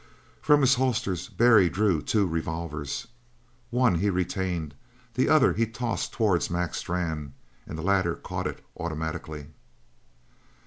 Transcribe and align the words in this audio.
From 0.41 0.61
his 0.61 0.73
holsters 0.81 1.29
Barry 1.29 1.69
drew 1.69 2.01
two 2.01 2.25
revolvers. 2.25 3.05
One 3.69 3.93
he 3.99 4.09
retained; 4.09 4.73
the 5.13 5.29
other 5.29 5.53
he 5.53 5.67
tossed 5.67 6.11
towards 6.11 6.49
Mac 6.49 6.73
Strann, 6.73 7.35
and 7.67 7.77
the 7.77 7.83
latter 7.83 8.15
caught 8.15 8.47
it 8.47 8.65
automatically. 8.75 9.45